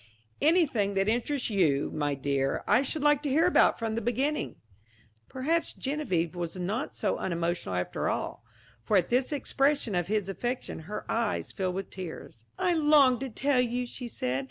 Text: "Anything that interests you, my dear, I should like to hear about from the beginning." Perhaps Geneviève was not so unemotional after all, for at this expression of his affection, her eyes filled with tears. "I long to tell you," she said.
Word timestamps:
"Anything 0.41 0.95
that 0.95 1.07
interests 1.07 1.51
you, 1.51 1.91
my 1.93 2.15
dear, 2.15 2.63
I 2.67 2.81
should 2.81 3.03
like 3.03 3.21
to 3.21 3.29
hear 3.29 3.45
about 3.45 3.77
from 3.77 3.93
the 3.93 4.01
beginning." 4.01 4.55
Perhaps 5.29 5.75
Geneviève 5.75 6.33
was 6.33 6.55
not 6.55 6.95
so 6.95 7.17
unemotional 7.17 7.75
after 7.75 8.09
all, 8.09 8.43
for 8.83 8.97
at 8.97 9.09
this 9.09 9.31
expression 9.31 9.93
of 9.93 10.07
his 10.07 10.27
affection, 10.27 10.79
her 10.89 11.05
eyes 11.07 11.51
filled 11.51 11.75
with 11.75 11.91
tears. 11.91 12.45
"I 12.57 12.73
long 12.73 13.19
to 13.19 13.29
tell 13.29 13.61
you," 13.61 13.85
she 13.85 14.07
said. 14.07 14.39